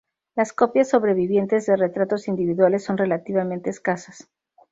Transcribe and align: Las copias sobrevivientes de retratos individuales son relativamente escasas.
Las 0.33 0.51
copias 0.51 0.89
sobrevivientes 0.89 1.67
de 1.67 1.75
retratos 1.75 2.27
individuales 2.27 2.83
son 2.83 2.97
relativamente 2.97 3.69
escasas. 3.69 4.27